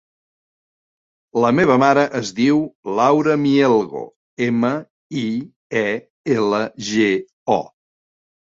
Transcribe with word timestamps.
La 1.43 1.51
meva 1.59 1.75
mare 1.83 2.05
es 2.19 2.31
diu 2.39 2.57
Laura 3.01 3.37
Mielgo: 3.43 4.03
ema, 4.47 4.73
i, 5.27 5.29
e, 5.85 5.87
ela, 6.41 6.65
ge, 6.91 7.09
o. 7.61 7.63